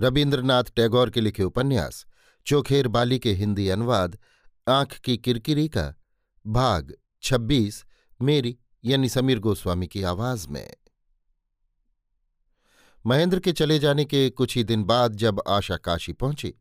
[0.00, 2.06] रविन्द्रनाथ टैगोर के लिखे उपन्यास,
[2.46, 4.18] चोखेर बाली के हिंदी अनुवाद,
[4.68, 5.94] आँख की किरकिरी का
[6.46, 7.84] भाग 26
[8.22, 10.74] मेरी यानी समीर गोस्वामी की आवाज़ में।
[13.06, 16.54] महेंद्र के चले जाने के कुछ ही दिन बाद जब आशा काशी पहुँची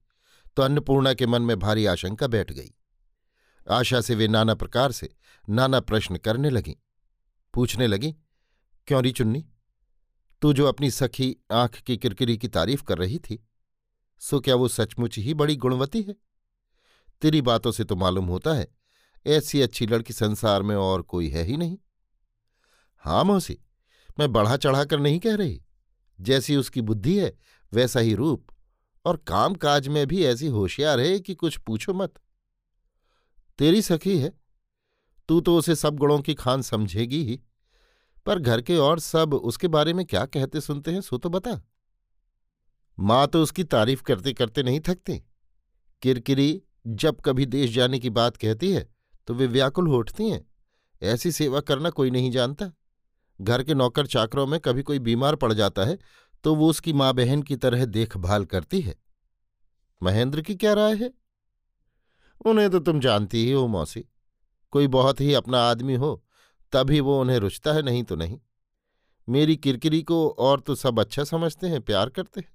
[0.55, 2.75] तो अन्नपूर्णा के मन में भारी आशंका बैठ गई।
[3.71, 5.15] आशा से वे नाना प्रकार से
[5.49, 6.75] नाना प्रश्न करने लगीं।
[7.53, 8.15] पूछने लगी,
[8.87, 9.49] क्यों री चुन्नी?
[10.41, 13.47] तू जो अपनी सखी आँख की किरकिरी की तारीफ़ कर रही थी,
[14.19, 16.15] सो क्या वो सचमुच ही बड़ी गुणवती है?
[17.21, 18.67] तेरी बातों से तो मालूम होता है,
[19.27, 21.77] ऐसी अच्छी लड़की संसार में और कोई है ही नहीं।
[22.97, 23.57] हाँ मौसी,
[24.19, 25.61] मैं बढ़ा चढ़ाकर नहीं कह रही।
[26.21, 27.37] जैसी उसकी बुद्धि है,
[27.73, 28.47] वैसा ही रूप,
[29.05, 32.13] और काम काज में भी ऐसी होशियार है कि कुछ पूछो मत।
[33.59, 34.33] तेरी सखी है,
[35.27, 37.41] तू तो उसे सब गुणों की खान समझेगी ही।
[38.25, 41.61] पर घर के और सब उसके बारे में क्या कहते सुनते हैं, सो तो बता।
[42.97, 45.17] माँ तो उसकी तारीफ़ करते करते नहीं थकती।
[46.01, 48.87] किरकिरी, जब कभी देश जाने की बात कहती है
[49.27, 50.45] तो वे व्याकुल हो उठती हैं।
[51.01, 52.71] ऐसी सेवा करना कोई नहीं जानता।
[53.39, 55.97] घर के नौकर चाकरों में कभी कोई बीमार पड़ जाता है
[56.43, 58.95] तो वो उसकी माँ बहन की तरह देखभाल करती है।
[60.01, 61.11] महेंद्र की क्या राय है?
[62.45, 64.05] उन्हें तो तुम जानती ही हो, मौसी।
[64.73, 66.23] कोई बहुत ही अपना आदमी हो
[66.71, 68.39] तभी वो उन्हें रुचता है, नहीं तो नहीं।
[69.29, 72.53] मेरी किरकिरी को और तो सब अच्छा समझते हैं, प्यार करते हैं।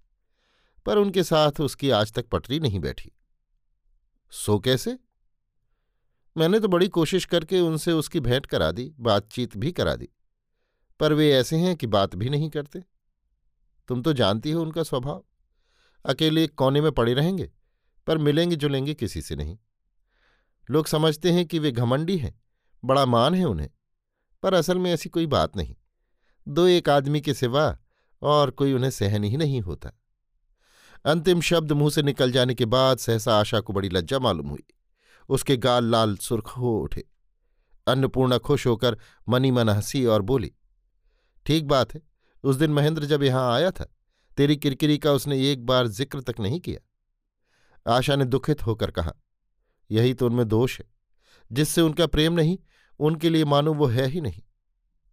[0.86, 3.12] पर उनके साथ उसकी आज तक पटरी नहीं बैठी।
[4.30, 4.98] सो कैसे?
[6.36, 10.08] मैंने तो बड़ी कोशिश करके उनसे उसकी भेंट करा दी, बातचीत भी करा दी।
[11.00, 12.84] पर वे ऐसे हैं कि बात भी नहीं करते।
[13.88, 15.24] तुम तो जानती हो उनका स्वभाव।
[16.06, 17.52] अकेले कोने में पड़े रहेंगे,
[18.06, 19.58] पर मिलेंगे जुलेंगे किसी से नहीं।
[20.70, 22.40] लोग समझते हैं कि वे घमंडी हैं,
[22.84, 23.70] बड़ा मान है उन्हें।
[24.44, 25.74] पर असल में ऐसी कोई बात नहीं।
[26.46, 27.66] दो एक आदमी के सिवा
[28.22, 29.90] और कोई उन्हें सहन ही नहीं होता।
[31.04, 34.64] अंतिम शब्द मुँह से निकल जाने के बाद सहसा आशा को बड़ी लज्जा मालूम हुई।
[35.28, 37.04] उसके गाल लाल सुर्ख हो उठे।
[37.86, 40.52] अन्नपूर्णा खुश होकर मनी मन हँसी और बोली,
[41.46, 42.02] ठीक बात है,
[42.44, 43.86] उस दिन महेंद्र जब यहाँ आया था,
[44.38, 49.12] तेरी किरकिरी का उसने एक बार ज़िक्र तक नहीं किया। आशा ने दुखित होकर कहा,
[49.90, 50.86] यही तो उनमें दोष है,
[51.50, 52.58] जिससे उनका प्रेम नहीं
[52.98, 54.42] उनके लिए मानो वो है ही नहीं।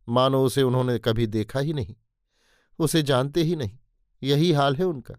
[0.10, 1.96] मानो उसे उन्होंने कभी देखा ही नहीं।
[2.80, 3.78] उसे जानते ही नहीं।
[4.24, 5.16] यही हाल है उनका।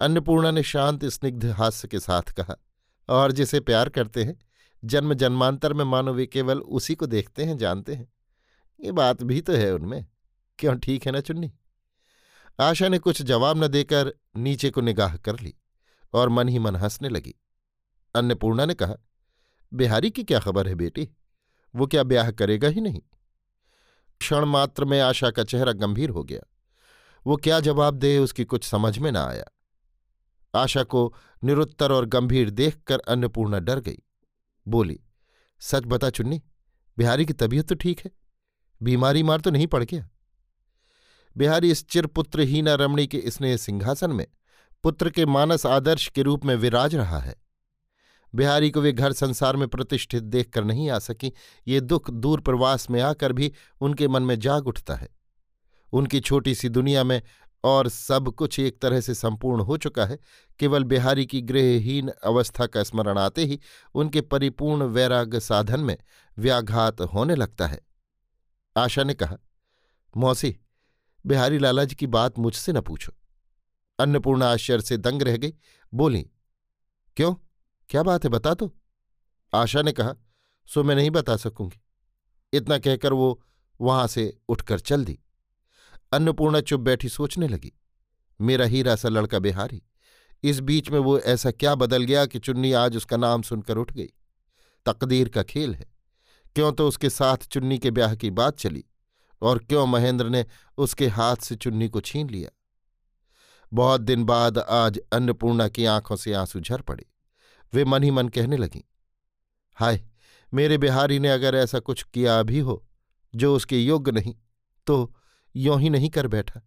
[0.00, 2.56] अन्नपूर्णा ने शांत, स्निग्ध हास्य के साथ कहा,
[3.08, 4.38] और जिसे प्यार करते हैं,
[4.84, 8.12] जन्म जन्मांतर में मानो वे केवल उसी को देखते हैं, जानते हैं।
[8.80, 10.06] ये बात भी तो है उनमें।
[10.58, 11.52] क्यों ठीक है ना चुन्नी?
[12.60, 15.54] आशा ने कुछ जवाब न देकर नीचे को निगाह कर ली
[16.12, 17.34] और मन ही मन हंसने लगी।
[18.14, 18.94] अन्नपूर्णा ने कहा,
[19.74, 21.10] बिहारी की क्या खबर है बेटी?
[21.74, 23.00] वो क्या ब्याह करेगा ही नहीं।
[24.20, 26.40] क्षण मात्र में आशा का चेहरा गंभीर हो गया।
[27.26, 29.44] वो क्या जवाब दे उसकी कुछ समझ में न आया।
[30.54, 31.14] आशा को
[31.44, 33.98] निरुत्तर और गंभीर देखकर अन्नपूर्णा डर गई।
[34.68, 35.00] बोली,
[35.60, 36.42] सच बता चुन्नी,
[36.98, 38.10] बिहारी की तबीयत तो ठीक है।
[38.82, 40.08] बीमारी मार तो नहीं पड़ गया?
[41.36, 44.26] बिहारी इस चिरपुत्रहीना रमणी के स्नेह सिंहासन में
[44.82, 47.43] पुत्र के मानस आदर्श के रूप में विराज रहा है।
[48.34, 51.32] बिहारी को वे घर संसार में प्रतिष्ठित देखकर नहीं आ सकी।
[51.68, 55.08] ये दुख दूर प्रवास में आकर भी उनके मन में जाग उठता है।
[55.92, 57.22] उनकी छोटी सी दुनिया में
[57.64, 60.18] और सब कुछ एक तरह से संपूर्ण हो चुका है।
[60.58, 63.60] केवल बिहारी की गृहहीन अवस्था का स्मरण आते ही
[63.94, 65.96] उनके परिपूर्ण वैराग्य साधन में
[66.38, 67.80] व्याघात होने लगता है।
[68.76, 69.36] आशा ने कहा,
[70.16, 70.56] मौसी,
[71.26, 73.12] बिहारी लाला जी की बात मुझसे न पूछो।
[73.98, 75.54] अन्नपूर्णा आश्चर्य से दंग रह गई।
[75.94, 76.30] बोली,
[77.16, 77.34] क्यों?
[77.90, 78.74] क्या बात है, बता दो
[79.52, 80.14] आशा ने कहा,
[80.68, 81.80] सो मैं नहीं बता सकूँगी।
[82.52, 83.42] इतना कहकर वो
[83.80, 85.18] वहाँ से उठकर चल दी।
[86.12, 87.72] अन्नपूर्णा चुप बैठी सोचने लगी।
[88.40, 89.82] मेरा हीरा सा लड़का बिहारी,
[90.42, 93.92] इस बीच में वो ऐसा क्या बदल गया कि चुन्नी आज उसका नाम सुनकर उठ
[93.92, 94.08] गई?
[94.86, 95.86] तकदीर का खेल है।
[96.56, 98.84] क्यों तो उसके साथ चुन्नी के ब्याह की बात चली,
[99.42, 100.44] और क्यों महेंद्र ने
[100.78, 102.50] उसके हाथ से चुन्नी को छीन लिया?
[103.72, 107.06] बहुत दिन बाद आज अन्नपूर्णा की आँखों से आँसू झर पड़े।
[107.74, 108.80] वे मन ही मन कहने लगीं,
[109.78, 110.02] हाय,
[110.52, 112.84] मेरे बिहारी ने अगर ऐसा कुछ किया भी हो,
[113.34, 114.34] जो उसके योग्य नहीं
[114.86, 115.14] तो
[115.54, 116.60] यों ही नहीं कर बैठा।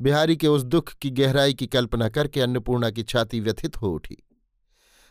[0.00, 4.16] बिहारी के उस दुख की गहराई की कल्पना करके अन्नपूर्णा की छाती व्यथित हो उठी।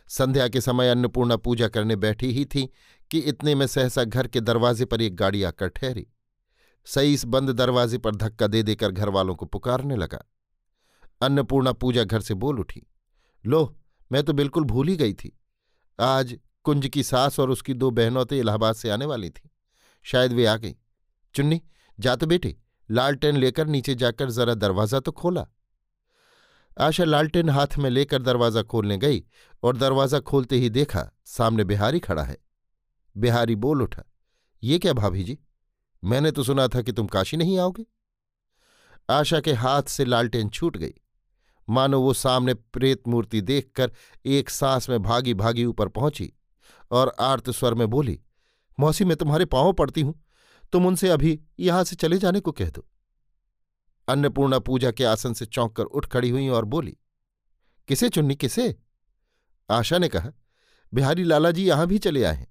[0.08, 2.66] संध्या के समय अन्नपूर्णा पूजा करने बैठी ही थी
[3.10, 6.06] कि इतने में सहसा घर के दरवाजे पर एक गाड़ी आकर ठहरी।
[6.86, 10.24] सही इस बंद दरवाजे पर धक्का दे देकर घर वालों को पुकारने लगा।
[11.22, 12.82] अन्नपूर्णा पूजा घर से बोल उठी,
[13.44, 13.76] लो
[14.12, 15.32] मैं तो बिल्कुल भूल ही गई थी।
[15.98, 19.50] आज कुंज की सास और उसकी दो बहनों तो इलाहाबाद से आने वाली थी।
[20.04, 20.74] शायद वे आ गई।
[21.34, 21.60] चुन्नी,
[21.98, 22.56] जा तो बेटे।
[22.88, 25.46] लालटेन लेकर नीचे जाकर जरा दरवाज़ा तो खोला।
[26.76, 29.22] आशा लालटेन हाथ में लेकर दरवाज़ा खोलने गई
[29.62, 32.36] और दरवाज़ा खोलते ही देखा सामने बिहारी खड़ा है।
[33.16, 34.02] बिहारी बोल उठा,
[34.62, 35.38] ये क्या भाभी जी?
[36.02, 37.84] मैंने तो सुना था कि तुम काशी नहीं आओगे?
[39.08, 40.94] आशा के हाथ से लालटेन छूट गई।
[41.68, 43.92] मानो वो सामने प्रेत मूर्ति देखकर
[44.26, 46.32] एक सांस में भागी भागी ऊपर पहुँची
[46.90, 48.18] और आर्त स्वर में बोली,
[48.78, 50.14] मौसी, मैं तुम्हारे पाँव पड़ती हूँ।
[50.72, 52.86] तुम उनसे अभी यहाँ से चले जाने को कह दो।
[54.08, 56.96] अन्नपूर्णा पूजा के आसन से चौंक कर उठ खड़ी हुई और बोली,
[57.88, 58.74] किसे चुन्नी, किसे?
[59.70, 60.32] आशा ने कहा,
[60.92, 62.46] बिहारी लाला जी यहाँ भी चले आए हैं।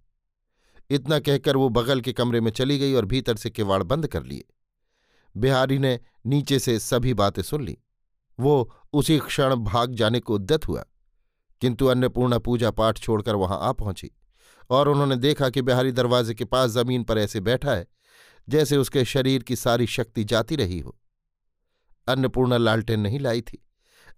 [0.89, 4.23] इतना कहकर वो बगल के कमरे में चली गई और भीतर से किवाड़ बंद कर
[4.23, 4.43] लिए।
[5.35, 7.77] बिहारी ने नीचे से सभी बातें सुन ली।
[8.41, 10.85] वो उसी क्षण भाग जाने को उद्यत हुआ।
[11.61, 14.11] किंतु अन्नपूर्णा पूजा पाठ छोड़कर वहाँ आ पहुँची
[14.69, 17.87] और उन्होंने देखा कि बिहारी दरवाजे के पास ज़मीन पर ऐसे बैठा है,
[18.49, 20.97] जैसे उसके शरीर की सारी शक्ति जाती रही हो।
[22.07, 23.67] अन्नपूर्णा लालटेन नहीं लाई थी।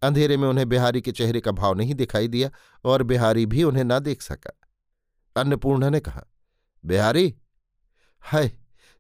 [0.02, 2.50] अंधेरे में उन्हें बिहारी के चेहरे का भाव नहीं दिखाई दिया
[2.86, 4.60] और बिहारी भी उन्हें ना देख सका।
[5.42, 6.24] अन्नपूर्णा ने कहा,
[6.86, 7.36] बिहारी,
[8.20, 8.52] हाय,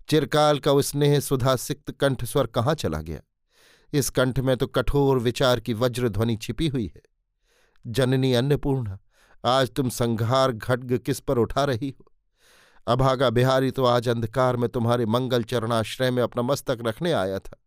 [0.09, 3.19] चिरकाल का स्नेह सुधा सिक्त कंठ स्वर कहाँ चला गया?
[3.93, 7.01] इस कंठ में तो कठोर विचार की वज्र ध्वनि छिपी हुई है।
[7.87, 8.99] जननी अन्नपूर्णा,
[9.45, 12.11] आज तुम संघार घटग किस पर उठा रही हो?
[12.87, 17.63] अभागा बिहारी तो आज अंधकार में तुम्हारे मंगल चरणाश्रय में अपना मस्तक रखने आया था।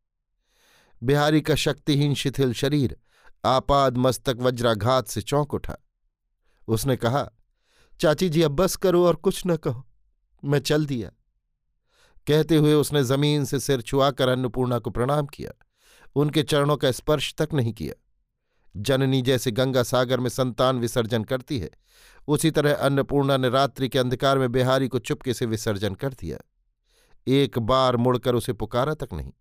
[1.03, 2.97] बिहारी का शक्तिहीन शिथिल शरीर
[3.45, 5.77] आपाद मस्तक वज्राघात से चौंक उठा।
[6.69, 7.31] उसने कहा,
[8.01, 9.87] चाची जी, अब बस करो और कुछ न कहो।
[10.45, 11.11] मैं चल दिया।
[12.27, 15.66] कहते हुए उसने ज़मीन से सिर छुआकर अन्नपूर्णा को प्रणाम किया।
[16.17, 18.03] उनके चरणों का स्पर्श तक नहीं किया।
[18.77, 21.71] जननी जैसे गंगा सागर में संतान विसर्जन करती है,
[22.29, 26.39] उसी तरह अन्नपूर्णा ने रात्रि के अंधकार में बिहारी को चुपके से विसर्जन कर दिया।
[27.27, 29.33] एक बार मुड़कर उसे पुकारा तक नहीं।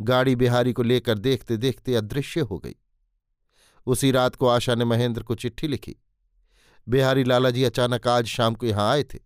[0.00, 2.76] गाड़ी बिहारी को लेकर देखते देखते अदृश्य हो गई।
[3.86, 5.96] उसी रात को आशा ने महेंद्र को चिट्ठी लिखी।
[6.88, 9.18] बिहारी लालाजी अचानक आज शाम को यहाँ आए थे।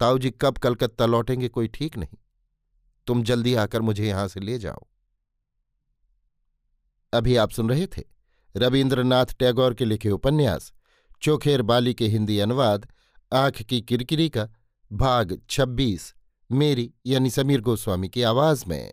[0.00, 2.18] ताऊ जी, कब कलकत्ता लौटेंगे कोई ठीक नहीं।
[3.06, 4.86] तुम जल्दी आकर मुझे यहाँ से ले जाओ।
[7.14, 8.02] अभी आप सुन रहे थे
[8.56, 10.72] रविन्द्रनाथ टैगोर के लिखे उपन्यास,
[11.22, 12.86] चोखेर बाली के हिंदी अनुवाद,
[13.32, 14.48] आँख की किरकिरी का
[14.92, 16.14] भाग 26
[16.52, 18.92] मेरी यानी समीर गोस्वामी की आवाज़ में।